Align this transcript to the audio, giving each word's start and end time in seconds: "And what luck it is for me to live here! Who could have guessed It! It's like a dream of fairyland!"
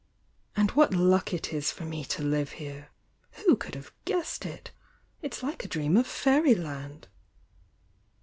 "And 0.55 0.71
what 0.71 0.95
luck 0.95 1.31
it 1.31 1.53
is 1.53 1.69
for 1.71 1.85
me 1.85 2.03
to 2.05 2.23
live 2.23 2.53
here! 2.53 2.89
Who 3.45 3.55
could 3.55 3.75
have 3.75 3.93
guessed 4.03 4.47
It! 4.47 4.71
It's 5.21 5.43
like 5.43 5.63
a 5.63 5.67
dream 5.67 5.95
of 5.95 6.07
fairyland!" 6.07 7.07